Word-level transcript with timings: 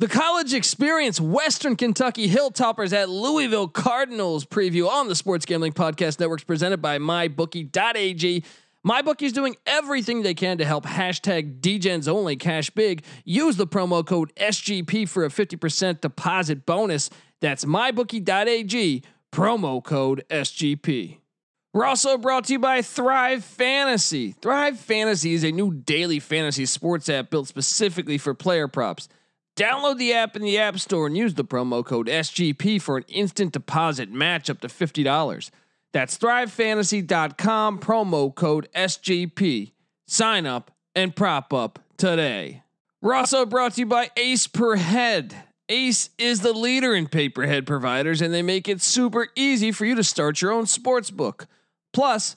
The 0.00 0.06
college 0.06 0.54
experience, 0.54 1.20
Western 1.20 1.74
Kentucky 1.74 2.28
Hilltoppers 2.28 2.92
at 2.92 3.08
Louisville 3.08 3.66
Cardinals 3.66 4.44
preview 4.44 4.88
on 4.88 5.08
the 5.08 5.16
Sports 5.16 5.44
Gambling 5.44 5.72
Podcast 5.72 6.20
Networks 6.20 6.44
presented 6.44 6.80
by 6.80 7.00
MyBookie.ag. 7.00 8.44
MyBookie 8.86 9.22
is 9.22 9.32
doing 9.32 9.56
everything 9.66 10.22
they 10.22 10.34
can 10.34 10.58
to 10.58 10.64
help 10.64 10.86
hashtag 10.86 11.58
DGens 11.58 12.06
only 12.06 12.36
cash 12.36 12.70
big. 12.70 13.02
Use 13.24 13.56
the 13.56 13.66
promo 13.66 14.06
code 14.06 14.32
SGP 14.36 15.08
for 15.08 15.24
a 15.24 15.28
50% 15.30 16.00
deposit 16.00 16.64
bonus. 16.64 17.10
That's 17.40 17.64
MyBookie.ag, 17.64 19.02
promo 19.32 19.82
code 19.82 20.24
SGP. 20.30 21.18
We're 21.74 21.86
also 21.86 22.16
brought 22.16 22.44
to 22.44 22.52
you 22.52 22.60
by 22.60 22.82
Thrive 22.82 23.42
Fantasy. 23.42 24.36
Thrive 24.40 24.78
Fantasy 24.78 25.34
is 25.34 25.42
a 25.42 25.50
new 25.50 25.74
daily 25.74 26.20
fantasy 26.20 26.66
sports 26.66 27.08
app 27.08 27.30
built 27.30 27.48
specifically 27.48 28.16
for 28.16 28.32
player 28.32 28.68
props. 28.68 29.08
Download 29.58 29.98
the 29.98 30.12
app 30.12 30.36
in 30.36 30.42
the 30.42 30.56
App 30.56 30.78
Store 30.78 31.08
and 31.08 31.16
use 31.16 31.34
the 31.34 31.44
promo 31.44 31.84
code 31.84 32.06
SGP 32.06 32.80
for 32.80 32.96
an 32.96 33.04
instant 33.08 33.52
deposit 33.52 34.08
match 34.08 34.48
up 34.48 34.60
to 34.60 34.68
$50. 34.68 35.50
That's 35.92 36.16
thrivefantasy.com, 36.16 37.80
promo 37.80 38.32
code 38.32 38.68
SGP. 38.72 39.72
Sign 40.06 40.46
up 40.46 40.70
and 40.94 41.16
prop 41.16 41.52
up 41.52 41.80
today. 41.96 42.62
We're 43.02 43.14
also 43.14 43.44
brought 43.44 43.74
to 43.74 43.80
you 43.80 43.86
by 43.86 44.12
Ace 44.16 44.46
Per 44.46 44.76
Head. 44.76 45.34
Ace 45.68 46.10
is 46.18 46.42
the 46.42 46.52
leader 46.52 46.94
in 46.94 47.08
pay-per-head 47.08 47.66
providers, 47.66 48.22
and 48.22 48.32
they 48.32 48.42
make 48.42 48.68
it 48.68 48.80
super 48.80 49.26
easy 49.34 49.72
for 49.72 49.84
you 49.84 49.96
to 49.96 50.04
start 50.04 50.40
your 50.40 50.52
own 50.52 50.66
sports 50.66 51.10
book. 51.10 51.48
Plus, 51.92 52.36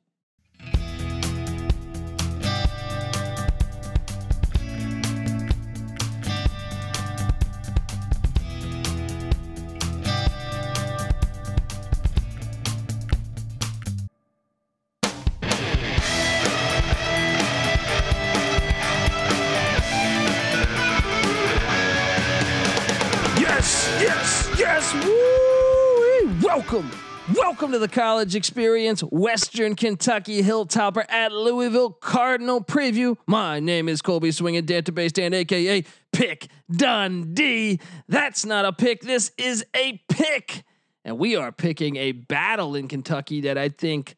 Yes, 24.93 25.05
yes. 25.05 25.05
Woo! 25.05 26.47
Welcome. 26.47 26.91
Welcome 27.35 27.71
to 27.71 27.79
the 27.79 27.87
college 27.87 28.35
experience, 28.35 29.01
Western 29.01 29.75
Kentucky 29.75 30.41
Hilltopper 30.41 31.05
at 31.09 31.31
Louisville 31.31 31.91
Cardinal 31.91 32.61
preview. 32.61 33.15
My 33.25 33.59
name 33.59 33.87
is 33.87 34.01
Colby 34.01 34.31
Swinging 34.31 34.65
Database 34.65 35.13
Dan, 35.13 35.33
aka 35.33 35.83
Pick 36.11 36.47
Dundee. 36.69 37.79
That's 38.09 38.45
not 38.45 38.65
a 38.65 38.73
pick, 38.73 39.01
this 39.01 39.31
is 39.37 39.63
a 39.75 40.01
pick. 40.09 40.63
And 41.05 41.17
we 41.17 41.35
are 41.35 41.51
picking 41.51 41.95
a 41.95 42.11
battle 42.11 42.75
in 42.75 42.87
Kentucky 42.87 43.41
that 43.41 43.57
I 43.57 43.69
think, 43.69 44.15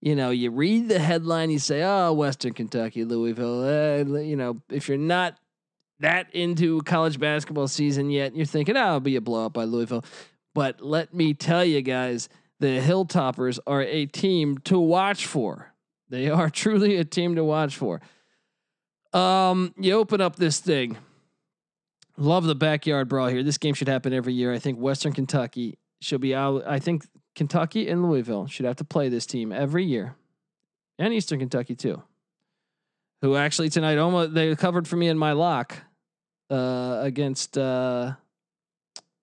you 0.00 0.16
know, 0.16 0.30
you 0.30 0.50
read 0.50 0.88
the 0.88 0.98
headline, 0.98 1.50
you 1.50 1.58
say, 1.58 1.82
oh, 1.82 2.12
Western 2.14 2.52
Kentucky, 2.52 3.04
Louisville. 3.04 3.64
Uh, 3.64 4.18
you 4.18 4.36
know, 4.36 4.60
if 4.70 4.88
you're 4.88 4.98
not 4.98 5.38
that 6.00 6.34
into 6.34 6.82
college 6.82 7.18
basketball 7.18 7.68
season 7.68 8.10
yet, 8.10 8.36
you're 8.36 8.46
thinking, 8.46 8.76
oh, 8.76 8.86
it'll 8.86 9.00
be 9.00 9.16
a 9.16 9.20
blowout 9.20 9.52
by 9.52 9.64
Louisville. 9.64 10.04
But 10.54 10.80
let 10.80 11.14
me 11.14 11.34
tell 11.34 11.64
you 11.64 11.82
guys, 11.82 12.28
the 12.60 12.80
Hilltoppers 12.80 13.58
are 13.66 13.82
a 13.82 14.06
team 14.06 14.58
to 14.64 14.78
watch 14.78 15.26
for. 15.26 15.72
They 16.08 16.30
are 16.30 16.50
truly 16.50 16.96
a 16.96 17.04
team 17.04 17.36
to 17.36 17.44
watch 17.44 17.76
for. 17.76 18.00
Um, 19.12 19.74
you 19.78 19.94
open 19.94 20.20
up 20.20 20.36
this 20.36 20.60
thing. 20.60 20.96
Love 22.18 22.44
the 22.44 22.54
backyard 22.54 23.08
brawl 23.08 23.28
here. 23.28 23.42
This 23.42 23.58
game 23.58 23.74
should 23.74 23.88
happen 23.88 24.12
every 24.12 24.32
year. 24.32 24.52
I 24.52 24.58
think 24.58 24.78
Western 24.78 25.12
Kentucky 25.12 25.78
should 26.00 26.20
be 26.20 26.34
out. 26.34 26.66
I 26.66 26.78
think 26.78 27.06
Kentucky 27.34 27.88
and 27.88 28.02
Louisville 28.02 28.46
should 28.46 28.64
have 28.66 28.76
to 28.76 28.84
play 28.84 29.08
this 29.08 29.26
team 29.26 29.52
every 29.52 29.84
year, 29.84 30.16
and 30.98 31.12
Eastern 31.12 31.38
Kentucky 31.38 31.74
too. 31.74 32.02
Who 33.20 33.36
actually 33.36 33.68
tonight 33.68 33.98
almost 33.98 34.34
they 34.34 34.54
covered 34.56 34.88
for 34.88 34.96
me 34.96 35.08
in 35.08 35.18
my 35.18 35.32
lock 35.32 35.76
uh, 36.50 36.98
against 37.02 37.58
uh, 37.58 38.12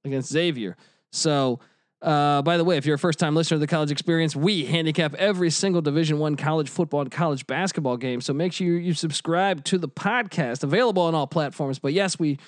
against 0.06 0.32
Xavier. 0.32 0.76
So, 1.12 1.60
uh, 2.02 2.42
by 2.42 2.58
the 2.58 2.64
way, 2.64 2.76
if 2.78 2.86
you're 2.86 2.96
a 2.96 3.00
first 3.00 3.20
time 3.20 3.36
listener 3.36 3.56
to 3.56 3.60
the 3.60 3.68
college 3.68 3.92
experience, 3.92 4.36
we 4.36 4.66
handicap 4.66 5.14
every 5.16 5.50
single 5.50 5.82
Division 5.82 6.20
One 6.20 6.36
college 6.36 6.70
football 6.70 7.02
and 7.02 7.12
college 7.12 7.48
basketball 7.48 7.98
game. 7.98 8.20
So 8.20 8.34
make 8.34 8.52
sure 8.52 8.68
you, 8.68 8.74
you 8.74 8.94
subscribe 8.94 9.64
to 9.66 9.78
the 9.78 9.88
podcast, 9.88 10.64
available 10.64 11.04
on 11.04 11.16
all 11.16 11.28
platforms. 11.28 11.80
But 11.80 11.94
yes, 11.94 12.20
we've 12.20 12.40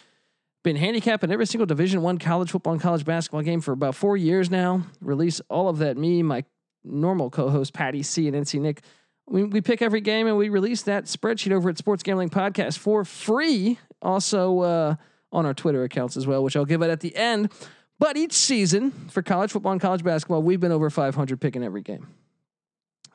been 0.64 0.76
handicapping 0.76 1.32
every 1.32 1.46
single 1.46 1.66
Division 1.66 2.02
One 2.02 2.18
college 2.18 2.52
football 2.52 2.74
and 2.74 2.82
college 2.82 3.06
basketball 3.06 3.44
game 3.44 3.62
for 3.62 3.72
about 3.72 3.96
four 3.96 4.18
years 4.18 4.52
now. 4.52 4.84
Release 5.00 5.40
all 5.50 5.70
of 5.70 5.78
that. 5.78 5.96
Me, 5.96 6.22
my 6.22 6.44
normal 6.84 7.30
co-host 7.30 7.74
Patty 7.74 8.04
C 8.04 8.28
and 8.28 8.36
NC 8.36 8.60
Nick. 8.60 8.82
We, 9.28 9.44
we 9.44 9.62
pick 9.62 9.82
every 9.82 10.02
game 10.02 10.28
and 10.28 10.38
we 10.38 10.50
release 10.50 10.84
that 10.84 11.06
spreadsheet 11.06 11.52
over 11.52 11.70
at 11.70 11.78
Sports 11.78 12.04
Gambling 12.04 12.30
Podcast 12.30 12.78
for 12.78 13.06
free. 13.06 13.80
Also 14.06 14.60
uh, 14.60 14.96
on 15.32 15.46
our 15.46 15.54
Twitter 15.54 15.84
accounts 15.84 16.16
as 16.16 16.28
well, 16.28 16.44
which 16.44 16.56
I'll 16.56 16.66
give 16.66 16.82
it 16.82 16.90
at 16.90 17.02
the 17.02 17.16
end. 17.16 17.52
But 17.98 18.18
each 18.18 18.34
season 18.34 18.92
for 19.10 19.22
college 19.22 19.52
football 19.52 19.72
and 19.72 19.82
college 19.82 20.04
basketball, 20.04 20.42
we've 20.42 20.60
been 20.60 20.72
over 20.72 20.90
500 20.90 21.40
picking 21.42 21.64
every 21.64 21.82
game. 21.82 22.08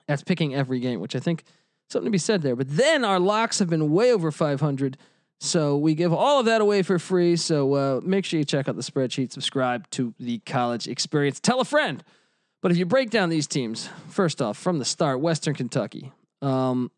That's 0.08 0.22
picking 0.22 0.54
every 0.54 0.80
game, 0.80 1.00
which 1.00 1.14
I 1.14 1.20
think 1.20 1.44
something 1.88 2.06
to 2.06 2.10
be 2.10 2.18
said 2.18 2.42
there. 2.42 2.56
But 2.56 2.76
then 2.76 3.04
our 3.04 3.20
locks 3.20 3.58
have 3.58 3.68
been 3.68 3.92
way 3.92 4.12
over 4.12 4.30
500. 4.30 4.96
So 5.38 5.76
we 5.76 5.94
give 5.94 6.12
all 6.12 6.40
of 6.40 6.46
that 6.46 6.60
away 6.60 6.82
for 6.82 6.98
free. 6.98 7.36
So 7.36 7.74
uh, 7.74 8.00
make 8.02 8.24
sure 8.24 8.38
you 8.38 8.44
check 8.44 8.68
out 8.68 8.76
the 8.76 8.82
spreadsheet, 8.82 9.32
subscribe 9.32 9.88
to 9.90 10.14
the 10.18 10.38
college 10.40 10.88
experience, 10.88 11.40
tell 11.40 11.60
a 11.60 11.64
friend. 11.64 12.02
But 12.62 12.72
if 12.72 12.78
you 12.78 12.84
break 12.84 13.10
down 13.10 13.28
these 13.30 13.46
teams, 13.46 13.88
first 14.08 14.42
off, 14.42 14.58
from 14.58 14.78
the 14.78 14.84
start, 14.84 15.20
Western 15.20 15.54
Kentucky. 15.54 16.12
Um, 16.42 16.90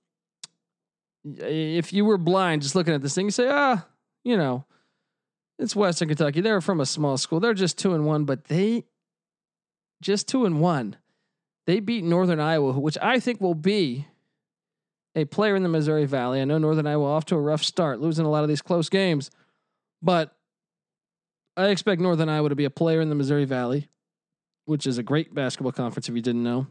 if 1.25 1.93
you 1.93 2.05
were 2.05 2.19
blind 2.19 2.63
just 2.63 2.75
looking 2.75 2.95
at 2.95 3.03
this 3.03 3.15
thing, 3.15 3.27
you 3.27 3.31
say, 3.31 3.49
ah, 3.49 3.87
you 4.25 4.37
know, 4.37 4.65
it's 5.59 5.77
Western 5.77 6.09
Kentucky. 6.09 6.41
They're 6.41 6.61
from 6.61 6.81
a 6.81 6.87
small 6.87 7.17
school. 7.17 7.41
They're 7.41 7.55
just 7.55 7.79
two 7.79 7.95
and 7.95 8.05
one, 8.05 8.25
but 8.25 8.45
they 8.45 8.85
just 10.01 10.29
two 10.29 10.45
and 10.45 10.61
one. 10.61 10.97
They 11.67 11.81
beat 11.81 12.05
Northern 12.05 12.41
Iowa, 12.41 12.73
which 12.73 12.99
I 13.01 13.21
think 13.21 13.41
will 13.41 13.55
be 13.55 14.07
a 15.15 15.25
player 15.25 15.55
in 15.55 15.63
the 15.63 15.69
Missouri 15.69 16.07
Valley. 16.07 16.41
I 16.41 16.45
know 16.45 16.59
Northern 16.59 16.87
Iowa 16.87 17.07
off 17.07 17.25
to 17.27 17.37
a 17.37 17.41
rough 17.41 17.63
start, 17.63 18.01
losing 18.01 18.27
a 18.27 18.31
lot 18.31 18.43
of 18.43 18.49
these 18.49 18.63
close 18.63 18.89
games, 18.89 19.31
but 20.01 20.37
I 21.57 21.69
expect 21.69 22.01
Northern 22.01 22.29
Iowa 22.29 22.49
to 22.49 22.57
be 22.57 22.65
a 22.65 22.71
player 22.71 23.01
in 23.01 23.11
the 23.11 23.15
Missouri 23.15 23.45
Valley, 23.45 23.89
which 24.65 24.87
is 24.87 24.99
a 24.99 25.03
great 25.03 25.35
basketball 25.35 25.73
conference 25.73 26.09
if 26.09 26.15
you 26.15 26.23
didn't 26.23 26.43
know. 26.43 26.67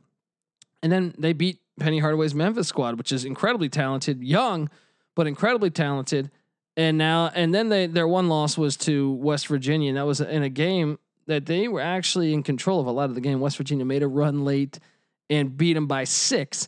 And 0.84 0.92
then 0.92 1.14
they 1.18 1.34
beat 1.34 1.61
Penny 1.81 2.00
Hardaway's 2.00 2.36
Memphis 2.36 2.68
squad, 2.68 2.97
which 2.97 3.12
is 3.12 3.25
incredibly 3.25 3.68
talented, 3.68 4.24
young, 4.24 4.69
but 5.16 5.28
incredibly 5.28 5.69
talented. 5.69 6.30
And 6.78 6.97
now, 6.97 7.31
and 7.34 7.53
then 7.53 7.69
they 7.69 7.88
their 7.88 8.08
one 8.08 8.30
loss 8.30 8.58
was 8.58 8.78
to 8.78 9.12
West 9.14 9.47
Virginia, 9.47 9.90
and 9.90 9.97
that 9.97 10.06
was 10.06 10.22
in 10.22 10.44
a 10.44 10.50
game 10.50 11.00
that 11.28 11.46
they 11.46 11.68
were 11.68 11.81
actually 11.81 12.34
in 12.34 12.44
control 12.44 12.80
of 12.80 12.88
a 12.88 12.91
lot 12.91 13.09
of 13.09 13.16
the 13.16 13.22
game. 13.22 13.40
West 13.40 13.58
Virginia 13.58 13.84
made 13.84 14.03
a 14.03 14.08
run 14.08 14.46
late 14.46 14.80
and 15.30 15.58
beat 15.58 15.74
them 15.74 15.88
by 15.88 16.03
six. 16.03 16.68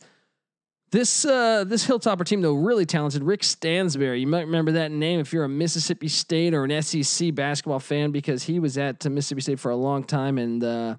This 0.91 1.25
uh, 1.25 1.63
this 1.63 1.87
Hilltopper 1.87 2.25
team 2.25 2.41
though 2.41 2.53
really 2.53 2.85
talented. 2.85 3.23
Rick 3.23 3.43
Stansbury, 3.43 4.19
you 4.19 4.27
might 4.27 4.45
remember 4.45 4.73
that 4.73 4.91
name 4.91 5.19
if 5.19 5.31
you're 5.31 5.43
a 5.43 5.49
Mississippi 5.49 6.07
State 6.07 6.53
or 6.53 6.63
an 6.65 6.81
SEC 6.81 7.33
basketball 7.33 7.79
fan 7.79 8.11
because 8.11 8.43
he 8.43 8.59
was 8.59 8.77
at 8.77 9.03
Mississippi 9.05 9.41
State 9.41 9.59
for 9.59 9.71
a 9.71 9.75
long 9.75 10.03
time 10.03 10.37
and 10.37 10.63
uh, 10.63 10.95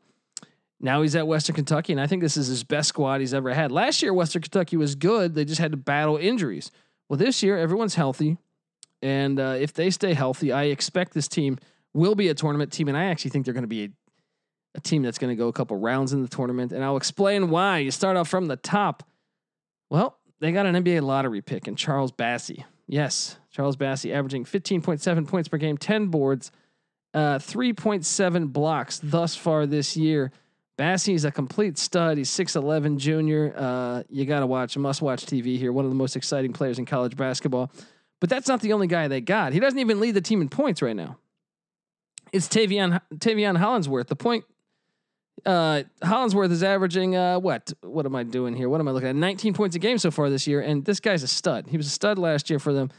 now 0.80 1.02
he's 1.02 1.16
at 1.16 1.26
Western 1.26 1.54
Kentucky 1.54 1.92
and 1.92 2.00
I 2.00 2.06
think 2.06 2.22
this 2.22 2.36
is 2.36 2.48
his 2.48 2.64
best 2.64 2.88
squad 2.88 3.20
he's 3.20 3.34
ever 3.34 3.52
had. 3.54 3.72
Last 3.72 4.02
year 4.02 4.12
Western 4.12 4.42
Kentucky 4.42 4.76
was 4.76 4.94
good. 4.94 5.34
They 5.34 5.44
just 5.44 5.60
had 5.60 5.71
to 5.71 5.76
battle 5.76 6.16
injuries. 6.16 6.71
Well, 7.09 7.18
this 7.18 7.42
year 7.42 7.59
everyone's 7.59 7.94
healthy, 7.94 8.38
and 9.03 9.38
uh, 9.38 9.56
if 9.59 9.74
they 9.74 9.91
stay 9.91 10.15
healthy, 10.15 10.50
I 10.50 10.65
expect 10.65 11.12
this 11.12 11.28
team 11.28 11.59
will 11.92 12.15
be 12.15 12.28
a 12.28 12.34
tournament 12.34 12.72
team, 12.72 12.88
and 12.88 12.97
I 12.97 13.04
actually 13.04 13.30
think 13.30 13.44
they're 13.44 13.54
going 13.54 13.62
to 13.62 13.68
be 13.68 13.84
a, 13.84 13.88
a 14.76 14.80
team 14.80 15.03
that's 15.03 15.18
going 15.18 15.30
to 15.30 15.36
go 15.36 15.48
a 15.48 15.53
couple 15.53 15.76
rounds 15.76 16.12
in 16.15 16.22
the 16.22 16.28
tournament. 16.28 16.72
And 16.72 16.82
I'll 16.82 16.97
explain 16.97 17.50
why. 17.50 17.78
You 17.78 17.91
start 17.91 18.16
off 18.16 18.28
from 18.28 18.47
the 18.47 18.56
top. 18.56 19.03
Well, 19.91 20.18
they 20.41 20.53
got 20.53 20.66
an 20.66 20.74
NBA 20.82 21.03
lottery 21.03 21.42
pick 21.42 21.68
in 21.68 21.77
Charles 21.77 22.12
Bassey. 22.12 22.65
Yes, 22.86 23.38
Charles 23.50 23.77
Bassey 23.77 24.15
averaging 24.15 24.44
15.7 24.44 25.28
points 25.28 25.48
per 25.48 25.59
game, 25.59 25.77
10 25.77 26.09
boards, 26.09 26.50
uh, 27.12 27.38
3.7 27.38 28.53
blocks 28.53 29.00
thus 29.03 29.36
far 29.36 29.66
this 29.66 29.97
year. 29.97 30.32
Bassey's 30.76 31.24
a 31.24 31.30
complete 31.30 31.78
stud. 31.78 32.18
He's 32.18 32.30
6'11 32.30 32.98
junior. 32.98 33.54
Uh, 33.56 34.03
you 34.09 34.24
got 34.24 34.41
to 34.41 34.47
watch, 34.47 34.76
must 34.76 35.03
watch 35.03 35.24
TV 35.24 35.56
here. 35.59 35.72
One 35.72 35.84
of 35.84 35.91
the 35.91 35.97
most 35.97 36.16
exciting 36.16 36.53
players 36.53 36.78
in 36.78 36.84
college 36.86 37.16
basketball. 37.16 37.71
But 38.21 38.30
that's 38.30 38.48
not 38.48 38.60
the 38.60 38.72
only 38.72 38.86
guy 38.86 39.06
they 39.09 39.21
got. 39.21 39.53
He 39.53 39.60
doesn't 39.60 39.78
even 39.78 40.00
lead 40.00 40.12
the 40.12 40.21
team 40.21 40.41
in 40.41 40.48
points 40.48 40.82
right 40.82 40.97
now. 40.97 41.18
It's 42.32 42.48
Taveion, 42.48 43.00
Taveion 43.16 43.56
Hollingsworth, 43.56 44.09
the 44.09 44.16
point 44.16 44.44
Uh, 45.44 45.82
Hollingsworth 46.03 46.50
is 46.50 46.62
averaging 46.62 47.15
uh, 47.16 47.38
what? 47.38 47.72
What 47.82 48.06
am 48.06 48.16
I 48.16 48.22
doing 48.22 48.54
here? 48.56 48.68
What 48.68 48.80
am 48.80 48.88
I 48.88 48.92
looking 48.92 49.10
at? 49.10 49.16
19 49.16 49.53
points 49.54 49.77
a 49.77 49.78
game 49.78 49.98
so 49.98 50.10
far 50.10 50.30
this 50.30 50.47
year, 50.47 50.60
and 50.60 50.84
this 50.84 51.00
guy's 51.00 51.22
a 51.22 51.28
stud. 51.28 51.66
He 51.68 51.77
was 51.77 51.86
a 51.86 51.91
stud 51.91 52.18
last 52.18 52.48
year 52.50 52.59
for 52.59 52.72
them. 52.72 52.91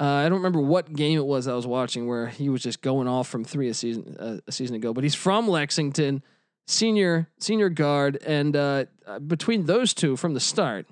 Uh, 0.00 0.04
I 0.04 0.22
don't 0.24 0.38
remember 0.38 0.60
what 0.60 0.92
game 0.92 1.18
it 1.18 1.26
was 1.26 1.46
I 1.46 1.54
was 1.54 1.66
watching 1.66 2.06
where 2.06 2.28
he 2.28 2.48
was 2.48 2.62
just 2.62 2.80
going 2.80 3.06
off 3.08 3.28
from 3.28 3.44
three 3.44 3.68
a 3.68 3.74
season 3.74 4.16
uh, 4.18 4.38
a 4.46 4.52
season 4.52 4.74
ago. 4.74 4.94
But 4.94 5.04
he's 5.04 5.14
from 5.14 5.48
Lexington, 5.48 6.22
senior 6.66 7.28
senior 7.38 7.68
guard, 7.68 8.18
and 8.26 8.56
uh, 8.56 8.84
between 9.26 9.66
those 9.66 9.94
two 9.94 10.16
from 10.16 10.34
the 10.34 10.40
start, 10.40 10.86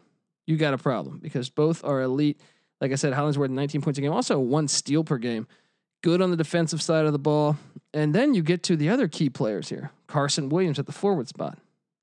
you 0.47 0.57
got 0.57 0.75
a 0.75 0.79
problem 0.79 1.19
because 1.19 1.49
both 1.51 1.85
are 1.85 2.03
elite. 2.03 2.41
Like 2.81 2.93
I 2.93 2.97
said, 2.97 3.13
Hollingsworth 3.13 3.51
19 3.51 3.83
points 3.83 3.99
a 3.99 4.03
game, 4.03 4.13
also 4.13 4.39
one 4.39 4.69
steal 4.69 5.05
per 5.05 5.19
game. 5.19 5.47
Good 6.03 6.23
on 6.23 6.31
the 6.31 6.37
defensive 6.37 6.81
side 6.81 7.05
of 7.05 7.13
the 7.13 7.19
ball. 7.19 7.59
And 7.93 8.15
then 8.15 8.35
you 8.35 8.43
get 8.43 8.63
to 8.65 8.77
the 8.77 8.89
other 8.89 9.07
key 9.07 9.29
players 9.29 9.69
here 9.69 9.91
Carson 10.07 10.49
Williams 10.49 10.79
at 10.79 10.87
the 10.87 10.93
forward 10.93 11.29
spot, 11.29 11.59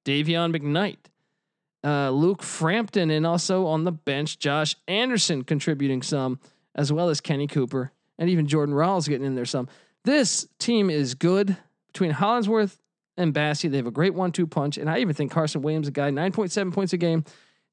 Dayvion 0.06 0.56
McKnight, 0.56 0.98
uh, 1.84 2.12
Luke 2.12 2.44
Frampton, 2.44 3.10
and 3.10 3.26
also 3.26 3.66
on 3.66 3.84
the 3.84 3.92
bench, 3.92 4.40
Josh 4.40 4.76
Anderson 4.88 5.44
contributing 5.44 6.02
some, 6.02 6.40
as 6.76 6.92
well 6.92 7.10
as 7.10 7.22
Kenny 7.22 7.48
Cooper, 7.48 7.92
and 8.20 8.30
even 8.30 8.48
Jordan 8.48 8.76
Rawls 8.76 9.10
getting 9.10 9.26
in 9.26 9.36
there 9.36 9.46
some. 9.46 9.68
This 10.04 10.48
team 10.60 10.90
is 10.90 11.16
good 11.16 11.58
between 11.88 12.12
Hollingsworth 12.12 12.78
and 13.18 13.34
Bassey. 13.34 13.70
They 13.70 13.78
have 13.78 13.88
a 13.88 13.92
great 13.92 14.14
one 14.14 14.32
two 14.32 14.48
punch. 14.48 14.78
And 14.78 14.90
I 14.90 15.00
even 15.00 15.14
think 15.14 15.32
Carson 15.32 15.62
Williams, 15.62 15.88
a 15.88 15.92
guy, 15.92 16.12
9.7 16.12 16.74
points 16.74 16.94
a 16.94 16.98
game. 16.98 17.24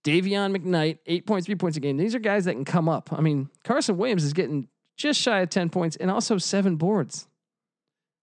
Dayvion 0.05 0.55
McKnight, 0.55 0.99
8.3 1.09 1.59
points 1.59 1.77
a 1.77 1.81
game. 1.81 1.97
These 1.97 2.15
are 2.15 2.19
guys 2.19 2.45
that 2.45 2.53
can 2.53 2.65
come 2.65 2.89
up. 2.89 3.11
I 3.13 3.21
mean, 3.21 3.49
Carson 3.65 3.97
Williams 3.97 4.25
is 4.25 4.35
getting 4.35 4.69
just 4.97 5.21
shy 5.21 5.41
of 5.41 5.51
10 5.51 5.71
points 5.71 5.97
and 5.97 6.11
also 6.11 6.39
seven 6.39 6.77
boards. 6.77 7.27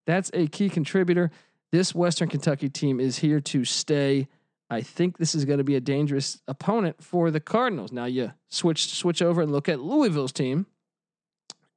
That's 0.05 0.29
a 0.33 0.47
key 0.47 0.69
contributor. 0.69 1.31
This 1.71 1.95
Western 1.95 2.29
Kentucky 2.29 2.69
team 2.69 2.99
is 2.99 3.19
here 3.19 3.39
to 3.39 3.65
stay. 3.65 4.27
I 4.69 4.81
think 4.81 5.17
this 5.17 5.35
is 5.35 5.45
going 5.45 5.57
to 5.57 5.63
be 5.63 5.75
a 5.75 5.81
dangerous 5.81 6.41
opponent 6.47 7.03
for 7.03 7.31
the 7.31 7.39
Cardinals. 7.39 7.91
Now 7.91 8.05
you 8.05 8.31
switch 8.49 8.87
switch 8.93 9.21
over 9.21 9.41
and 9.41 9.51
look 9.51 9.67
at 9.67 9.79
Louisville's 9.79 10.31
team, 10.31 10.65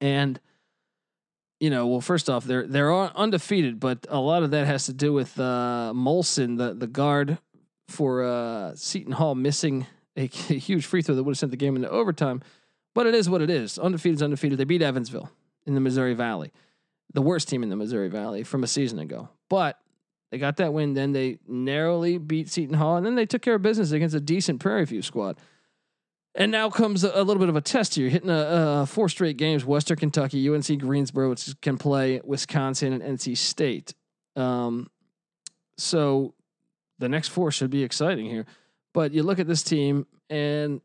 and 0.01 0.41
you 1.61 1.71
know, 1.71 1.87
well, 1.87 2.01
first 2.01 2.29
off, 2.29 2.45
they're 2.45 2.67
they're 2.67 2.93
undefeated, 2.93 3.81
but 3.81 4.07
a 4.09 4.21
lot 4.21 4.43
of 4.43 4.51
that 4.51 4.67
has 4.67 4.87
to 4.87 4.93
do 4.93 5.13
with 5.13 5.39
uh, 5.39 5.93
Molson, 5.95 6.59
the 6.59 6.75
the 6.75 6.87
guard 6.87 7.39
for 7.89 8.25
uh, 8.25 8.75
Seton 8.75 9.13
Hall, 9.13 9.35
missing 9.35 9.87
a, 10.17 10.23
a 10.25 10.27
huge 10.27 10.87
free 10.87 11.03
throw 11.03 11.15
that 11.15 11.23
would 11.23 11.33
have 11.33 11.39
sent 11.39 11.51
the 11.51 11.57
game 11.57 11.77
into 11.77 11.89
overtime. 11.91 12.43
But 12.95 13.07
it 13.07 13.15
is 13.15 13.29
what 13.29 13.43
it 13.43 13.51
is. 13.51 13.79
Undefeated 13.79 14.19
is 14.19 14.23
undefeated. 14.23 14.59
They 14.59 14.65
beat 14.65 14.83
Evansville 14.83 15.31
in 15.67 15.75
the 15.75 15.81
Missouri 15.81 16.15
Valley, 16.15 16.53
the 17.13 17.23
worst 17.23 17.49
team 17.49 17.63
in 17.63 17.69
the 17.69 17.77
Missouri 17.77 18.09
Valley 18.09 18.45
from 18.45 18.63
a 18.63 18.69
season 18.69 19.01
ago. 19.01 19.29
But 19.49 19.81
they 20.31 20.39
got 20.39 20.57
that 20.59 20.73
win. 20.73 20.95
Then 20.95 21.13
they 21.13 21.39
narrowly 21.47 22.19
beat 22.19 22.49
Seton 22.49 22.77
Hall, 22.77 22.97
and 22.97 23.05
then 23.05 23.15
they 23.15 23.27
took 23.27 23.43
care 23.43 23.55
of 23.55 23.63
business 23.63 23.91
against 23.93 24.15
a 24.15 24.21
decent 24.21 24.61
Prairie 24.61 24.85
View 24.85 25.03
squad. 25.03 25.39
And 26.37 26.51
now 26.51 26.69
comes 26.69 27.05
a, 27.05 27.23
little 27.23 27.39
bit 27.39 27.49
of 27.49 27.55
a 27.55 27.61
test 27.61 27.95
here. 27.95 28.09
Hitting 28.09 28.31
a, 28.31 28.87
four 28.87 29.09
straight 29.09 29.37
games: 29.37 29.65
Western 29.65 29.97
Kentucky, 29.97 30.49
UNC 30.49 30.79
Greensboro, 30.81 31.31
which 31.31 31.55
can 31.63 31.79
play 31.79 32.21
Wisconsin 32.25 32.93
and 32.93 33.03
NC 33.03 33.37
State. 33.37 33.95
Um, 34.35 34.91
so 35.79 36.35
the 36.99 37.09
next 37.09 37.29
four 37.29 37.53
should 37.53 37.71
be 37.71 37.85
exciting 37.85 38.27
here. 38.27 38.47
But 38.93 39.13
you 39.13 39.23
look 39.23 39.39
at 39.39 39.47
this 39.47 39.63
team, 39.63 40.07
and 40.29 40.81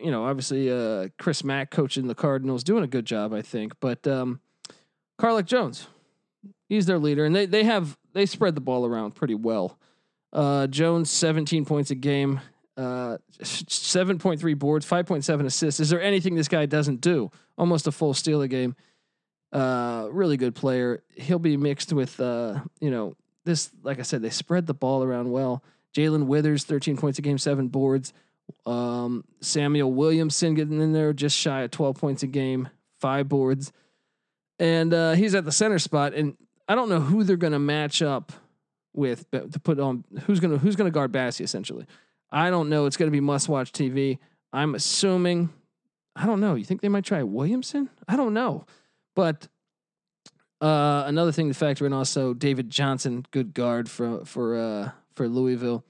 you 0.00 0.10
know, 0.10 0.24
obviously 0.24 0.70
uh, 0.70 1.08
Chris 1.18 1.44
Mack 1.44 1.70
coaching 1.70 2.08
the 2.08 2.14
Cardinals, 2.14 2.64
doing 2.64 2.82
a 2.82 2.88
good 2.88 3.06
job, 3.06 3.32
I 3.32 3.42
think. 3.42 3.74
But 3.80 4.06
um, 4.08 4.40
Carlik 5.20 5.46
Jones, 5.46 5.86
he's 6.68 6.86
their 6.86 6.98
leader, 6.98 7.24
and 7.24 7.34
they 7.34 7.46
they 7.46 7.64
have 7.64 7.96
they 8.12 8.26
spread 8.26 8.54
the 8.54 8.60
ball 8.60 8.86
around 8.86 9.14
pretty 9.14 9.34
well. 9.34 9.78
Uh, 10.32 10.66
Jones, 10.66 11.12
17 11.12 11.64
points 11.64 11.92
a 11.92 11.94
game, 11.94 12.40
uh, 12.76 13.18
7.3 13.40 14.58
boards, 14.58 14.86
5.7 14.86 15.44
assists. 15.44 15.80
Is 15.80 15.90
there 15.90 16.02
anything 16.02 16.34
this 16.34 16.48
guy 16.48 16.66
doesn't 16.66 17.00
do? 17.00 17.30
Almost 17.56 17.86
a 17.86 17.92
full 17.92 18.14
steal 18.14 18.42
a 18.42 18.48
game. 18.48 18.74
Uh, 19.52 20.08
really 20.10 20.36
good 20.36 20.54
player. 20.54 21.02
He'll 21.14 21.38
be 21.38 21.56
mixed 21.56 21.92
with, 21.92 22.18
uh, 22.18 22.60
you 22.80 22.90
know, 22.90 23.14
this. 23.44 23.70
Like 23.82 24.00
I 24.00 24.02
said, 24.02 24.22
they 24.22 24.30
spread 24.30 24.66
the 24.66 24.74
ball 24.74 25.04
around 25.04 25.30
well. 25.30 25.62
Jae'Lyn 25.94 26.26
Withers, 26.26 26.64
13 26.64 26.96
points 26.96 27.20
a 27.20 27.22
game, 27.22 27.38
seven 27.38 27.68
boards. 27.68 28.12
Um, 28.66 29.24
Samuell 29.40 29.92
Williamson 29.92 30.54
getting 30.54 30.80
in 30.80 30.92
there 30.92 31.12
just 31.12 31.36
shy 31.36 31.62
of 31.62 31.70
12 31.70 31.96
points 31.96 32.22
a 32.24 32.26
game, 32.26 32.68
five 32.98 33.28
boards. 33.28 33.72
And 34.58 34.92
uh, 34.92 35.12
he's 35.12 35.34
at 35.36 35.44
the 35.44 35.52
center 35.52 35.78
spot. 35.78 36.14
And 36.14 36.36
I 36.68 36.74
don't 36.74 36.88
know 36.88 37.00
who 37.00 37.22
they're 37.22 37.36
going 37.36 37.52
to 37.52 37.58
match 37.60 38.02
up 38.02 38.32
with 38.92 39.30
to 39.30 39.60
put 39.60 39.78
on 39.78 40.04
who's 40.24 40.40
going 40.40 40.52
to 40.52 40.58
who's 40.58 40.76
going 40.76 40.90
to 40.90 40.94
guard 40.94 41.12
Bassey 41.12 41.42
essentially. 41.42 41.86
I 42.34 42.50
don't 42.50 42.68
know. 42.68 42.86
It's 42.86 42.96
going 42.96 43.06
to 43.06 43.12
be 43.12 43.20
must 43.20 43.48
watch 43.48 43.70
TV. 43.70 44.18
I'm 44.52 44.74
assuming. 44.74 45.50
I 46.16 46.26
don't 46.26 46.40
know. 46.40 46.56
You 46.56 46.64
think 46.64 46.80
they 46.80 46.88
might 46.88 47.04
try 47.04 47.22
Williamson? 47.22 47.88
I 48.08 48.16
don't 48.16 48.34
know. 48.34 48.66
But 49.14 49.46
uh, 50.60 51.04
another 51.06 51.30
thing 51.30 51.48
to 51.48 51.54
factor 51.54 51.86
in 51.86 51.92
also 51.92 52.34
David 52.34 52.70
Johnson, 52.70 53.24
good 53.30 53.54
guard 53.54 53.88
for 53.88 54.24
for 54.24 54.56
uh, 54.56 54.90
for 55.14 55.28
Louisville. 55.28 55.84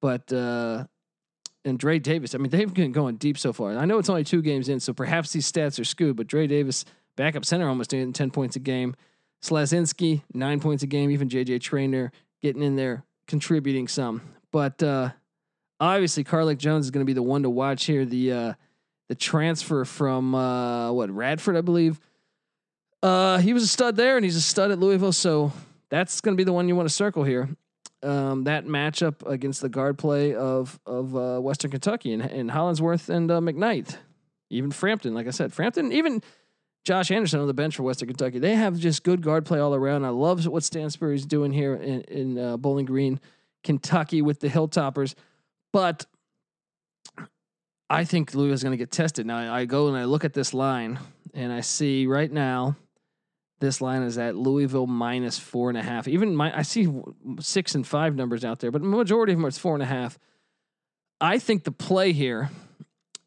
But 0.00 0.32
uh, 0.32 0.84
and 1.64 1.78
Dre 1.78 1.98
Davis. 1.98 2.34
I 2.34 2.38
mean, 2.38 2.50
they've 2.50 2.72
been 2.72 2.92
going 2.92 3.16
deep 3.16 3.36
so 3.36 3.52
far. 3.52 3.76
I 3.76 3.84
know 3.84 3.98
it's 3.98 4.08
only 4.08 4.24
two 4.24 4.42
games 4.42 4.68
in, 4.68 4.80
so 4.80 4.92
perhaps 4.92 5.32
these 5.32 5.50
stats 5.50 5.78
are 5.78 5.84
skewed, 5.84 6.16
but 6.16 6.26
Dre 6.26 6.46
Davis, 6.46 6.84
backup 7.16 7.44
center, 7.44 7.68
almost 7.68 7.90
10 7.90 8.12
points 8.30 8.56
a 8.56 8.60
game. 8.60 8.96
Slazinski, 9.42 10.22
nine 10.32 10.60
points 10.60 10.82
a 10.82 10.86
game. 10.86 11.10
Even 11.10 11.28
JJ 11.28 11.60
Traynor 11.60 12.12
getting 12.40 12.62
in 12.62 12.76
there, 12.76 13.04
contributing 13.26 13.88
some. 13.88 14.22
But 14.50 14.82
uh, 14.82 15.10
obviously, 15.90 16.24
Carlik 16.24 16.58
Jones 16.58 16.86
is 16.86 16.90
going 16.90 17.04
to 17.04 17.10
be 17.10 17.12
the 17.12 17.22
one 17.22 17.42
to 17.42 17.50
watch 17.50 17.84
here. 17.84 18.04
The 18.04 18.32
uh, 18.32 18.52
the 19.08 19.14
transfer 19.14 19.84
from 19.84 20.34
uh, 20.34 20.92
what 20.92 21.10
Radford, 21.10 21.56
I 21.56 21.60
believe. 21.60 22.00
Uh, 23.02 23.38
he 23.38 23.52
was 23.52 23.64
a 23.64 23.68
stud 23.68 23.96
there, 23.96 24.16
and 24.16 24.24
he's 24.24 24.36
a 24.36 24.40
stud 24.40 24.70
at 24.70 24.78
Louisville. 24.78 25.12
So 25.12 25.52
that's 25.90 26.20
going 26.20 26.36
to 26.36 26.40
be 26.40 26.44
the 26.44 26.52
one 26.52 26.68
you 26.68 26.76
want 26.76 26.88
to 26.88 26.94
circle 26.94 27.24
here 27.24 27.48
um, 28.02 28.44
that 28.44 28.66
matchup 28.66 29.26
against 29.26 29.60
the 29.60 29.68
guard 29.68 29.98
play 29.98 30.34
of 30.34 30.78
of 30.86 31.16
uh, 31.16 31.38
Western 31.38 31.70
Kentucky 31.70 32.12
and, 32.12 32.22
and 32.22 32.50
Hollingsworth 32.50 33.08
and 33.08 33.30
uh, 33.30 33.40
McKnight, 33.40 33.96
even 34.50 34.70
Frampton. 34.70 35.14
Like 35.14 35.26
I 35.26 35.30
said, 35.30 35.52
Frampton, 35.52 35.92
even 35.92 36.22
Josh 36.84 37.10
Anderson 37.10 37.40
on 37.40 37.46
the 37.46 37.54
bench 37.54 37.76
for 37.76 37.84
Western 37.84 38.08
Kentucky. 38.08 38.38
They 38.38 38.54
have 38.56 38.76
just 38.78 39.04
good 39.04 39.22
guard 39.22 39.46
play 39.46 39.60
all 39.60 39.74
around. 39.74 40.04
I 40.04 40.08
love 40.08 40.46
what 40.46 40.64
Stansbury's 40.64 41.26
doing 41.26 41.52
here 41.52 41.74
in, 41.74 42.00
in 42.02 42.38
uh, 42.38 42.56
Bowling 42.56 42.86
Green, 42.86 43.20
Kentucky 43.62 44.20
with 44.20 44.40
the 44.40 44.48
Hilltoppers, 44.48 45.14
but 45.72 46.06
I 47.90 48.04
think 48.04 48.34
Louis 48.34 48.52
is 48.52 48.62
going 48.62 48.72
to 48.72 48.78
get 48.78 48.90
tested. 48.90 49.26
Now 49.26 49.52
I 49.52 49.64
go 49.64 49.88
and 49.88 49.96
I 49.96 50.04
look 50.04 50.24
at 50.24 50.32
this 50.32 50.54
line 50.54 50.98
and 51.34 51.52
I 51.52 51.60
see 51.60 52.06
right 52.06 52.30
now 52.30 52.76
this 53.60 53.80
line 53.80 54.02
is 54.02 54.18
at 54.18 54.34
Louisville 54.34 54.86
minus 54.86 55.38
four 55.38 55.68
and 55.68 55.78
a 55.78 55.82
half. 55.82 56.08
Even 56.08 56.34
my, 56.34 56.56
I 56.56 56.62
see 56.62 56.88
six 57.38 57.74
and 57.74 57.86
five 57.86 58.16
numbers 58.16 58.44
out 58.44 58.58
there, 58.58 58.70
but 58.70 58.82
the 58.82 58.88
majority 58.88 59.32
of 59.32 59.38
them 59.38 59.46
are 59.46 59.50
four 59.50 59.74
and 59.74 59.82
a 59.82 59.86
half. 59.86 60.18
I 61.20 61.38
think 61.38 61.64
the 61.64 61.70
play 61.70 62.12
here 62.12 62.50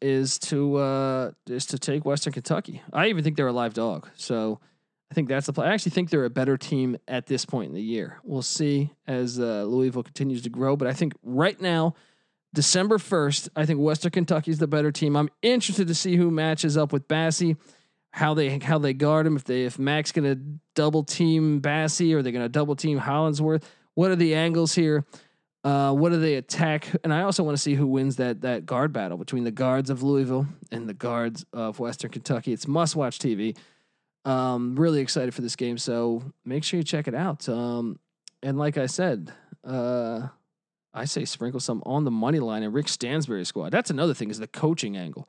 is 0.02 0.38
to 0.40 0.76
uh, 0.76 1.30
is 1.46 1.64
to 1.66 1.78
take 1.78 2.04
Western 2.04 2.32
Kentucky. 2.32 2.82
I 2.92 3.06
even 3.06 3.24
think 3.24 3.36
they're 3.36 3.46
a 3.46 3.52
live 3.52 3.72
dog. 3.72 4.08
So 4.14 4.60
I 5.10 5.14
think 5.14 5.28
that's 5.28 5.46
the 5.46 5.52
play. 5.52 5.68
I 5.68 5.72
actually 5.72 5.92
think 5.92 6.10
they're 6.10 6.26
a 6.26 6.30
better 6.30 6.58
team 6.58 6.98
at 7.08 7.26
this 7.26 7.46
point 7.46 7.68
in 7.68 7.74
the 7.74 7.82
year. 7.82 8.18
We'll 8.22 8.42
see 8.42 8.90
as 9.06 9.40
uh, 9.40 9.62
Louisville 9.62 10.02
continues 10.02 10.42
to 10.42 10.50
grow, 10.50 10.76
but 10.76 10.86
I 10.86 10.92
think 10.92 11.14
right 11.22 11.58
now. 11.60 11.94
December 12.56 12.96
1st, 12.96 13.50
I 13.54 13.66
think 13.66 13.80
Western 13.80 14.10
Kentucky 14.10 14.50
is 14.50 14.58
the 14.58 14.66
better 14.66 14.90
team. 14.90 15.14
I'm 15.14 15.28
interested 15.42 15.88
to 15.88 15.94
see 15.94 16.16
who 16.16 16.30
matches 16.30 16.76
up 16.76 16.90
with 16.90 17.06
Bassey 17.06 17.56
how 18.16 18.32
they 18.32 18.58
how 18.58 18.78
they 18.78 18.94
guard 18.94 19.26
him. 19.26 19.36
If 19.36 19.44
they 19.44 19.64
if 19.64 19.78
Mack's 19.78 20.10
gonna 20.10 20.36
double 20.74 21.04
team 21.04 21.60
Bassey 21.60 22.14
or 22.14 22.22
they're 22.22 22.32
gonna 22.32 22.48
double 22.48 22.74
team 22.74 22.96
Hollingsworth. 22.96 23.70
What 23.92 24.10
are 24.10 24.16
the 24.16 24.34
angles 24.34 24.74
here? 24.74 25.04
Uh, 25.62 25.92
what 25.92 26.12
do 26.12 26.18
they 26.18 26.36
attack? 26.36 26.88
And 27.04 27.12
I 27.12 27.22
also 27.22 27.42
want 27.42 27.58
to 27.58 27.62
see 27.62 27.74
who 27.74 27.86
wins 27.86 28.16
that 28.16 28.40
that 28.40 28.64
guard 28.64 28.94
battle 28.94 29.18
between 29.18 29.44
the 29.44 29.50
guards 29.50 29.90
of 29.90 30.02
Louisville 30.02 30.46
and 30.72 30.88
the 30.88 30.94
guards 30.94 31.44
of 31.52 31.78
Western 31.78 32.10
Kentucky. 32.10 32.54
It's 32.54 32.66
must 32.66 32.96
watch 32.96 33.18
TV. 33.18 33.54
Um, 34.24 34.76
really 34.76 35.00
excited 35.00 35.34
for 35.34 35.42
this 35.42 35.54
game, 35.54 35.76
so 35.76 36.22
make 36.42 36.64
sure 36.64 36.78
you 36.78 36.84
check 36.84 37.08
it 37.08 37.14
out. 37.14 37.46
Um, 37.50 38.00
and 38.42 38.56
like 38.56 38.78
I 38.78 38.86
said, 38.86 39.30
uh, 39.62 40.28
I 40.96 41.04
say 41.04 41.24
sprinkle 41.24 41.60
some 41.60 41.82
on 41.84 42.04
the 42.04 42.10
money 42.10 42.38
line 42.38 42.62
and 42.62 42.72
Rick 42.72 42.88
Stansbury 42.88 43.44
squad. 43.44 43.70
That's 43.70 43.90
another 43.90 44.14
thing 44.14 44.30
is 44.30 44.38
the 44.38 44.46
coaching 44.46 44.96
angle. 44.96 45.28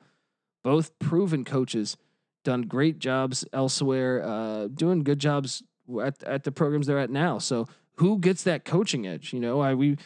Both 0.64 0.98
proven 0.98 1.44
coaches 1.44 1.96
done 2.44 2.62
great 2.62 2.98
jobs 2.98 3.44
elsewhere, 3.52 4.22
uh, 4.24 4.68
doing 4.68 5.04
good 5.04 5.18
jobs 5.18 5.62
at, 6.02 6.22
at 6.24 6.44
the 6.44 6.52
programs 6.52 6.86
they're 6.86 6.98
at 6.98 7.10
now. 7.10 7.38
So 7.38 7.68
who 7.96 8.18
gets 8.18 8.42
that 8.44 8.64
coaching 8.64 9.06
edge? 9.06 9.32
You 9.32 9.40
know, 9.40 9.60
I 9.60 9.74
we 9.74 9.98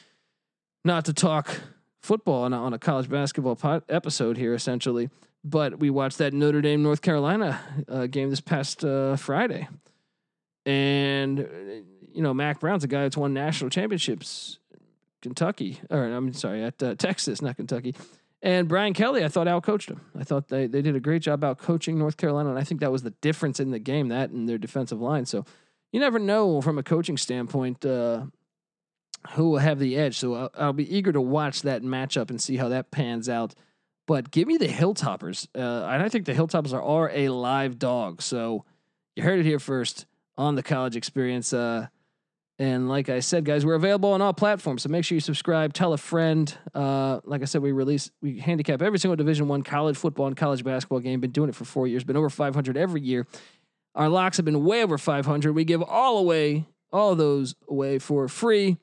not 0.84 1.04
to 1.04 1.12
talk 1.12 1.60
football 2.02 2.42
on 2.42 2.52
a, 2.52 2.60
on 2.60 2.72
a 2.72 2.78
college 2.78 3.08
basketball 3.08 3.54
pot 3.54 3.84
episode 3.88 4.36
here, 4.36 4.54
essentially, 4.54 5.10
but 5.44 5.78
we 5.78 5.90
watched 5.90 6.18
that 6.18 6.32
Notre 6.32 6.60
Dame 6.60 6.82
North 6.82 7.02
Carolina 7.02 7.60
uh, 7.88 8.06
game 8.06 8.30
this 8.30 8.40
past 8.40 8.84
uh, 8.84 9.16
Friday, 9.16 9.68
and 10.66 11.38
you 12.12 12.22
know, 12.22 12.34
Mack 12.34 12.60
Brown's 12.60 12.84
a 12.84 12.88
guy 12.88 13.02
that's 13.02 13.16
won 13.16 13.32
national 13.32 13.70
championships, 13.70 14.58
Kentucky, 15.22 15.80
or 15.88 16.04
I'm 16.04 16.32
sorry, 16.32 16.62
at 16.62 16.82
uh, 16.82 16.94
Texas, 16.96 17.40
not 17.40 17.56
Kentucky. 17.56 17.94
And 18.42 18.66
Brian 18.66 18.92
Kelly, 18.92 19.24
I 19.24 19.28
thought 19.28 19.46
out 19.46 19.62
coached 19.62 19.88
him. 19.88 20.00
I 20.18 20.24
thought 20.24 20.48
they, 20.48 20.66
they 20.66 20.82
did 20.82 20.96
a 20.96 21.00
great 21.00 21.22
job 21.22 21.44
out 21.44 21.58
coaching 21.58 21.96
North 21.96 22.16
Carolina, 22.16 22.50
and 22.50 22.58
I 22.58 22.64
think 22.64 22.80
that 22.80 22.90
was 22.90 23.02
the 23.02 23.14
difference 23.20 23.60
in 23.60 23.70
the 23.70 23.78
game, 23.78 24.08
that 24.08 24.30
and 24.30 24.48
their 24.48 24.58
defensive 24.58 25.00
line. 25.00 25.26
So 25.26 25.44
you 25.92 26.00
never 26.00 26.18
know 26.18 26.60
from 26.60 26.76
a 26.76 26.82
coaching 26.82 27.16
standpoint 27.16 27.84
uh, 27.84 28.24
who 29.30 29.50
will 29.50 29.58
have 29.58 29.78
the 29.78 29.96
edge. 29.96 30.18
So 30.18 30.34
I'll, 30.34 30.50
I'll, 30.58 30.72
be 30.72 30.92
eager 30.94 31.12
to 31.12 31.20
watch 31.20 31.62
that 31.62 31.82
matchup 31.82 32.30
and 32.30 32.42
see 32.42 32.56
how 32.56 32.68
that 32.70 32.90
pans 32.90 33.28
out. 33.28 33.54
But 34.08 34.32
give 34.32 34.48
me 34.48 34.56
the 34.56 34.66
Hilltoppers, 34.66 35.46
uh, 35.54 35.86
and 35.86 36.02
I 36.02 36.08
think 36.08 36.26
the 36.26 36.34
Hilltoppers 36.34 36.72
are, 36.72 36.82
are 36.82 37.10
a 37.14 37.28
live 37.28 37.78
dog. 37.78 38.20
So 38.20 38.64
you 39.14 39.22
heard 39.22 39.38
it 39.38 39.46
here 39.46 39.60
first 39.60 40.06
on 40.36 40.56
the 40.56 40.62
college 40.64 40.96
experience. 40.96 41.52
Uh, 41.52 41.86
and 42.58 42.88
like 42.88 43.08
I 43.08 43.20
said, 43.20 43.44
guys, 43.44 43.64
we're 43.64 43.74
available 43.74 44.12
on 44.12 44.20
all 44.22 44.32
platforms. 44.32 44.82
So 44.82 44.88
make 44.88 45.04
sure 45.04 45.16
you 45.16 45.20
subscribe, 45.20 45.72
tell 45.72 45.92
a 45.92 45.98
friend. 45.98 46.54
Uh, 46.74 47.20
like 47.24 47.42
I 47.42 47.46
said, 47.46 47.62
we 47.62 47.72
release, 47.72 48.10
we 48.20 48.38
handicap 48.38 48.82
every 48.82 48.98
single 48.98 49.16
Division 49.16 49.48
One 49.48 49.62
college 49.62 49.96
football 49.96 50.26
and 50.26 50.36
college 50.36 50.62
basketball 50.62 51.00
game. 51.00 51.20
Been 51.20 51.30
doing 51.30 51.48
it 51.48 51.54
for 51.54 51.64
four 51.64 51.86
years. 51.86 52.04
Been 52.04 52.16
over 52.16 52.30
500 52.30 52.76
every 52.76 53.00
year. 53.00 53.26
Our 53.94 54.08
locks 54.08 54.36
have 54.36 54.46
been 54.46 54.64
way 54.64 54.82
over 54.82 54.96
500. 54.96 55.52
We 55.52 55.64
give 55.64 55.82
all 55.82 56.18
away, 56.18 56.66
all 56.92 57.14
those 57.14 57.54
away 57.68 57.98
for 57.98 58.28
free. 58.28 58.76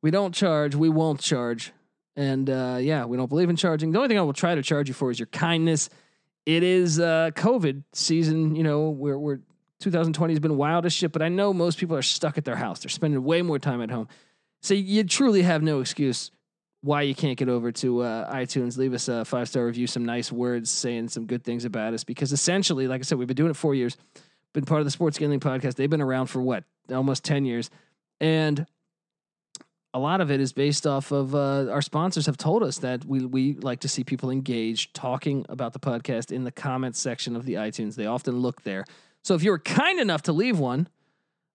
We 0.00 0.10
don't 0.10 0.34
charge. 0.34 0.74
We 0.74 0.88
won't 0.88 1.20
charge. 1.20 1.72
And 2.16 2.48
uh, 2.50 2.78
yeah, 2.80 3.04
we 3.04 3.16
don't 3.16 3.28
believe 3.28 3.50
in 3.50 3.56
charging. 3.56 3.92
The 3.92 3.98
only 3.98 4.08
thing 4.08 4.18
I 4.18 4.22
will 4.22 4.32
try 4.32 4.54
to 4.54 4.62
charge 4.62 4.88
you 4.88 4.94
for 4.94 5.10
is 5.10 5.18
your 5.18 5.26
kindness. 5.26 5.88
It 6.44 6.62
is 6.62 6.98
uh, 6.98 7.30
COVID 7.34 7.84
season. 7.92 8.56
You 8.56 8.64
know, 8.64 8.90
we're 8.90 9.18
we're 9.18 9.40
2020 9.82 10.32
has 10.32 10.40
been 10.40 10.56
wild 10.56 10.86
as 10.86 10.92
shit, 10.92 11.12
but 11.12 11.22
I 11.22 11.28
know 11.28 11.52
most 11.52 11.78
people 11.78 11.96
are 11.96 12.02
stuck 12.02 12.38
at 12.38 12.44
their 12.44 12.56
house. 12.56 12.80
They're 12.80 12.90
spending 12.90 13.22
way 13.22 13.42
more 13.42 13.58
time 13.58 13.82
at 13.82 13.90
home. 13.90 14.08
So 14.60 14.74
you 14.74 15.04
truly 15.04 15.42
have 15.42 15.62
no 15.62 15.80
excuse 15.80 16.30
why 16.82 17.02
you 17.02 17.14
can't 17.14 17.38
get 17.38 17.48
over 17.48 17.70
to 17.70 18.00
uh, 18.00 18.34
iTunes, 18.34 18.76
leave 18.76 18.92
us 18.92 19.08
a 19.08 19.24
five 19.24 19.48
star 19.48 19.64
review, 19.66 19.86
some 19.86 20.04
nice 20.04 20.32
words, 20.32 20.68
saying 20.70 21.08
some 21.08 21.26
good 21.26 21.44
things 21.44 21.64
about 21.64 21.94
us. 21.94 22.04
Because 22.04 22.32
essentially, 22.32 22.88
like 22.88 23.00
I 23.00 23.02
said, 23.02 23.18
we've 23.18 23.28
been 23.28 23.36
doing 23.36 23.50
it 23.50 23.56
four 23.56 23.74
years, 23.74 23.96
been 24.52 24.64
part 24.64 24.80
of 24.80 24.84
the 24.84 24.90
Sports 24.90 25.16
Gambling 25.16 25.40
Podcast. 25.40 25.76
They've 25.76 25.88
been 25.88 26.02
around 26.02 26.26
for 26.26 26.42
what, 26.42 26.64
almost 26.90 27.24
10 27.24 27.44
years. 27.44 27.70
And 28.20 28.66
a 29.94 29.98
lot 29.98 30.20
of 30.20 30.30
it 30.30 30.40
is 30.40 30.52
based 30.52 30.86
off 30.86 31.12
of 31.12 31.34
uh, 31.34 31.70
our 31.70 31.82
sponsors 31.82 32.26
have 32.26 32.36
told 32.36 32.62
us 32.62 32.78
that 32.78 33.04
we 33.04 33.24
we 33.24 33.54
like 33.54 33.80
to 33.80 33.88
see 33.88 34.04
people 34.04 34.30
engaged 34.30 34.94
talking 34.94 35.44
about 35.48 35.74
the 35.74 35.78
podcast 35.78 36.32
in 36.32 36.44
the 36.44 36.50
comments 36.52 36.98
section 36.98 37.36
of 37.36 37.44
the 37.44 37.54
iTunes. 37.54 37.94
They 37.94 38.06
often 38.06 38.38
look 38.38 38.62
there. 38.62 38.84
So 39.22 39.34
if 39.34 39.42
you 39.42 39.50
were 39.50 39.58
kind 39.58 40.00
enough 40.00 40.22
to 40.22 40.32
leave 40.32 40.58
one, 40.58 40.88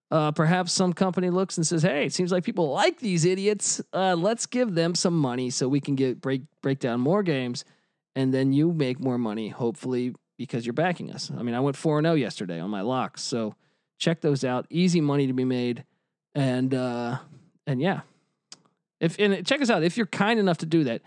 uh, 0.09 0.31
perhaps 0.31 0.71
some 0.71 0.93
company 0.93 1.29
looks 1.29 1.57
and 1.57 1.67
says, 1.67 1.83
"Hey, 1.83 2.05
it 2.05 2.13
seems 2.13 2.31
like 2.31 2.43
people 2.43 2.71
like 2.71 2.99
these 2.99 3.25
idiots. 3.25 3.81
Uh, 3.91 4.15
let's 4.15 4.45
give 4.45 4.73
them 4.73 4.95
some 4.95 5.17
money 5.17 5.49
so 5.49 5.67
we 5.67 5.81
can 5.81 5.95
get 5.95 6.21
break 6.21 6.43
break 6.61 6.79
down 6.79 7.01
more 7.01 7.23
games, 7.23 7.65
and 8.15 8.33
then 8.33 8.53
you 8.53 8.71
make 8.71 8.99
more 8.99 9.17
money, 9.17 9.49
hopefully 9.49 10.15
because 10.37 10.65
you're 10.65 10.73
backing 10.73 11.11
us." 11.11 11.29
I 11.37 11.43
mean, 11.43 11.55
I 11.55 11.59
went 11.59 11.75
four 11.75 11.97
and 11.97 12.05
zero 12.05 12.13
oh 12.13 12.15
yesterday 12.15 12.59
on 12.59 12.69
my 12.69 12.81
locks, 12.81 13.21
so 13.21 13.55
check 13.97 14.21
those 14.21 14.45
out. 14.45 14.65
Easy 14.69 15.01
money 15.01 15.27
to 15.27 15.33
be 15.33 15.45
made, 15.45 15.83
and 16.33 16.73
uh, 16.73 17.17
and 17.65 17.81
yeah, 17.81 18.01
if 19.01 19.19
and 19.19 19.45
check 19.45 19.61
us 19.61 19.69
out 19.69 19.83
if 19.83 19.97
you're 19.97 20.05
kind 20.05 20.39
enough 20.39 20.59
to 20.59 20.65
do 20.65 20.85
that. 20.85 21.01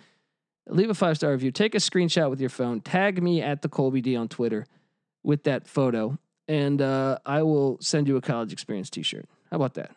Leave 0.69 0.91
a 0.91 0.95
five 0.95 1.17
star 1.17 1.33
review. 1.33 1.51
Take 1.51 1.75
a 1.75 1.79
screenshot 1.79 2.31
with 2.31 2.39
your 2.39 2.51
phone. 2.51 2.81
Tag 2.81 3.21
me 3.21 3.41
at 3.41 3.63
the 3.63 3.69
Colby 3.69 4.03
D 4.03 4.15
on 4.15 4.29
Twitter 4.29 4.67
with 5.25 5.43
that 5.45 5.67
photo 5.67 6.19
and 6.51 6.83
uh, 6.83 7.17
I 7.25 7.45
will 7.45 7.79
send 7.81 8.09
you 8.09 8.17
a 8.17 8.21
college 8.21 8.53
experience 8.53 8.91
T-shirt. 8.91 9.25
How 9.53 9.57
about 9.57 9.75
that? 9.75 9.93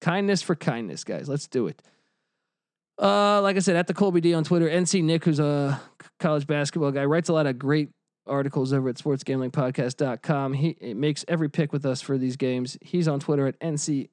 Kindness 0.00 0.42
for 0.42 0.54
kindness, 0.54 1.02
guys. 1.02 1.28
Let's 1.28 1.48
do 1.48 1.66
it. 1.66 1.82
Uh, 3.02 3.42
like 3.42 3.56
I 3.56 3.58
said, 3.58 3.74
at 3.74 3.88
the 3.88 3.94
Colby 3.94 4.20
D 4.20 4.32
on 4.32 4.44
Twitter, 4.44 4.68
NC 4.68 5.02
Nick, 5.02 5.24
who's 5.24 5.40
a 5.40 5.80
college 6.20 6.46
basketball 6.46 6.92
guy, 6.92 7.04
writes 7.04 7.28
a 7.28 7.32
lot 7.32 7.46
of 7.46 7.58
great 7.58 7.90
articles 8.28 8.72
over 8.72 8.88
at 8.88 8.94
sportsgamblingpodcast.com. 8.94 10.52
He 10.52 10.76
makes 10.94 11.24
every 11.26 11.50
pick 11.50 11.72
with 11.72 11.84
us 11.84 12.00
for 12.00 12.16
these 12.16 12.36
games. 12.36 12.78
He's 12.80 13.08
on 13.08 13.18
Twitter 13.18 13.48
at 13.48 13.58
NC 13.58 14.10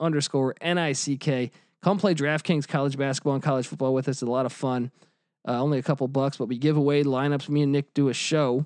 underscore 0.00 0.54
N-I-C-K. 0.62 1.50
Come 1.82 1.98
play 1.98 2.14
DraftKings 2.14 2.66
college 2.66 2.96
basketball 2.96 3.34
and 3.34 3.42
college 3.42 3.66
football 3.66 3.92
with 3.92 4.08
us. 4.08 4.16
It's 4.16 4.22
a 4.22 4.26
lot 4.26 4.46
of 4.46 4.52
fun. 4.54 4.92
Uh, 5.46 5.62
only 5.62 5.78
a 5.78 5.82
couple 5.82 6.08
bucks, 6.08 6.38
but 6.38 6.48
we 6.48 6.56
give 6.56 6.78
away 6.78 7.04
lineups. 7.04 7.50
Me 7.50 7.62
and 7.62 7.72
Nick 7.72 7.92
do 7.92 8.08
a 8.08 8.14
show 8.14 8.64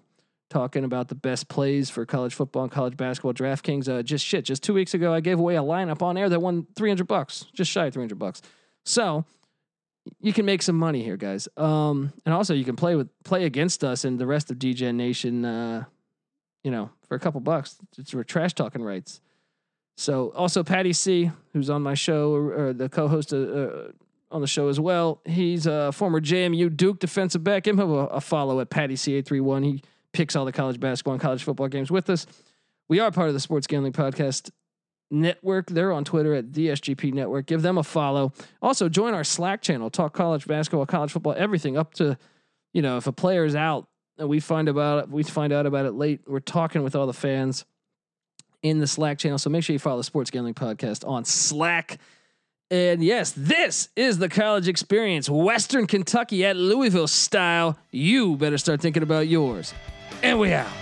talking 0.53 0.85
about 0.85 1.09
the 1.09 1.15
best 1.15 1.49
plays 1.49 1.89
for 1.89 2.05
college 2.05 2.35
football 2.35 2.65
and 2.65 2.71
college 2.71 2.97
basketball. 2.97 3.33
DraftKings, 3.33 3.89
uh, 3.89 4.03
just 4.03 4.25
shit. 4.25 4.45
Just 4.45 4.63
two 4.63 4.75
weeks 4.75 4.93
ago, 4.93 5.15
I 5.15 5.21
gave 5.21 5.39
away 5.39 5.57
a 5.57 5.63
lineup 5.63 6.03
on 6.03 6.19
air 6.19 6.29
that 6.29 6.41
won 6.41 6.67
300 6.77 7.07
bucks, 7.07 7.47
just 7.55 7.71
shy 7.71 7.87
of 7.87 7.95
300 7.95 8.19
bucks. 8.19 8.43
So 8.85 9.25
you 10.21 10.35
can 10.35 10.45
make 10.45 10.61
some 10.61 10.77
money 10.77 11.03
here, 11.03 11.17
guys. 11.17 11.49
Um, 11.57 12.13
and 12.27 12.35
also 12.35 12.53
you 12.53 12.65
can 12.65 12.77
play 12.77 12.97
with 12.97 13.09
play 13.25 13.45
against 13.45 13.83
us 13.83 14.05
and 14.05 14.19
the 14.19 14.27
rest 14.27 14.51
of 14.51 14.59
DGen 14.59 14.95
Nation. 14.95 15.45
Uh, 15.45 15.85
you 16.63 16.71
know, 16.71 16.91
for 17.09 17.15
a 17.15 17.19
couple 17.19 17.41
bucks, 17.41 17.77
it's 17.97 18.15
we're 18.15 18.23
trash 18.23 18.53
talking 18.53 18.83
rights. 18.83 19.21
So 19.97 20.33
also 20.37 20.63
Patty 20.63 20.93
C, 20.93 21.31
who's 21.53 21.71
on 21.71 21.83
my 21.83 21.95
show 21.95 22.35
or, 22.35 22.69
or 22.69 22.73
the 22.73 22.89
co-host 22.89 23.33
uh, 23.33 23.37
uh, 23.37 23.91
on 24.31 24.41
the 24.41 24.47
show 24.47 24.69
as 24.69 24.79
well. 24.79 25.21
He's 25.25 25.67
a 25.67 25.93
former 25.93 26.21
JMU 26.21 26.77
Duke 26.77 26.99
defensive 26.99 27.43
back. 27.43 27.65
Give 27.65 27.79
him 27.79 27.91
a, 27.91 28.07
a 28.07 28.21
follow 28.21 28.61
at 28.61 28.71
Patty 28.71 28.97
C 28.97 29.15
eight 29.15 29.27
three 29.27 29.41
one. 29.41 29.63
He 29.63 29.83
picks 30.13 30.37
all 30.37 30.45
the 30.45 30.53
college 30.53 30.79
basketball 30.79 31.15
and 31.15 31.23
college 31.23 31.43
football 31.43 31.69
games 31.69 31.91
with 31.91 32.09
us. 32.11 32.27
We 32.89 33.01
are 33.01 33.11
part 33.11 33.29
of 33.29 33.35
the 33.35 33.41
Sports 33.41 33.67
Gambling 33.67 33.93
Podcast 33.93 34.51
Network. 35.11 35.69
They're 35.71 35.93
on 35.93 36.05
Twitter 36.05 36.35
at 36.35 36.53
the 36.53 36.69
SGP 36.69 37.13
Network. 37.13 37.47
Give 37.47 37.63
them 37.63 37.79
a 37.79 37.83
follow. 37.83 38.33
Also, 38.61 38.89
join 38.89 39.15
our 39.15 39.25
Slack 39.25 39.63
channel. 39.63 39.91
Talk 39.91 40.13
college 40.13 40.47
basketball, 40.47 40.87
college 40.87 41.13
football, 41.13 41.35
everything 41.37 41.77
up 41.77 41.95
to, 41.95 42.19
you 42.73 42.83
know, 42.83 42.97
if 42.97 43.07
a 43.07 43.13
player's 43.13 43.55
out 43.55 43.89
and 44.19 44.29
we 44.29 44.41
find 44.41 44.69
about 44.69 45.05
it, 45.05 45.11
we 45.11 45.23
find 45.23 45.53
out 45.53 45.67
about 45.67 45.87
it 45.87 45.93
late. 45.93 46.21
We're 46.27 46.41
talking 46.41 46.83
with 46.83 46.97
all 46.97 47.07
the 47.07 47.13
fans 47.13 47.65
in 48.63 48.79
the 48.79 48.87
Slack 48.87 49.19
channel. 49.19 49.39
So 49.39 49.51
make 49.51 49.65
sure 49.65 49.73
you 49.73 49.79
follow 49.81 49.99
the 49.99 50.05
Sports 50.05 50.31
Gambling 50.31 50.55
Podcast 50.55 51.07
on 51.07 51.25
Slack. 51.25 51.99
And 52.71 53.05
yes, 53.05 53.35
this 53.37 53.91
is 53.97 54.17
the 54.19 54.31
college 54.31 54.67
experience, 54.67 55.29
Western 55.29 55.87
Kentucky 55.87 56.45
at 56.47 56.57
Louisville 56.57 57.09
style. 57.09 57.77
You 57.91 58.37
better 58.37 58.57
start 58.57 58.81
thinking 58.81 59.03
about 59.03 59.29
yours 59.29 59.75
and 60.23 60.39
we 60.39 60.53
out. 60.53 60.82